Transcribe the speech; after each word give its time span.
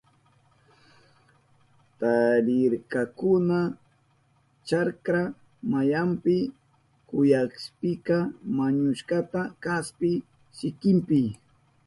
Tarirkakuna 1.99 3.59
chakra 4.67 5.23
mayanpi 5.71 6.35
kuyapisika 7.07 8.17
wañushkata 8.57 9.41
kaspi 9.63 10.11
sikinpi. 10.57 11.21